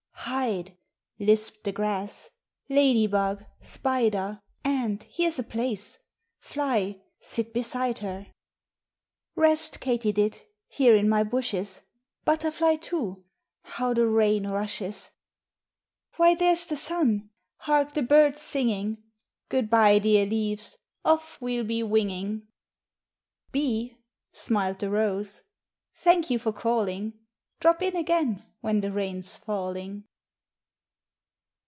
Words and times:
"Hide," 0.25 0.77
lisped 1.19 1.65
the 1.65 1.71
grass, 1.73 2.29
"Lady 2.69 3.05
bug, 3.05 3.43
spider; 3.59 4.41
Ant, 4.63 5.03
here's 5.03 5.37
a 5.39 5.43
place; 5.43 5.97
Fly, 6.39 7.01
sit 7.19 7.53
beside 7.53 7.99
her." 7.99 8.27
"Rest, 9.35 9.81
katydid, 9.81 10.41
Here 10.67 10.95
in 10.95 11.09
my 11.09 11.23
bushes; 11.23 11.81
Butterfly, 12.23 12.77
too; 12.77 13.25
How 13.63 13.93
the 13.93 14.07
rain 14.07 14.47
rushes!" 14.47 15.09
Why, 16.15 16.33
there's 16.35 16.65
the 16.65 16.77
sun! 16.77 17.31
Hark 17.57 17.93
the 17.93 18.03
birds 18.03 18.41
singing, 18.41 19.03
"Good 19.49 19.69
by, 19.69 19.99
dear 19.99 20.25
leaves, 20.27 20.77
Off 21.03 21.41
we'll 21.41 21.65
be 21.65 21.83
winging." 21.83 22.47
"Bee," 23.51 23.97
smiled 24.31 24.79
the 24.79 24.89
rose, 24.91 25.41
"Thank 25.95 26.29
you 26.29 26.39
for 26.39 26.53
calling; 26.53 27.13
Drop 27.59 27.81
in 27.81 27.97
again 27.97 28.45
When 28.61 28.81
the 28.81 28.91
rain's 28.93 29.37
falling." 29.37 30.05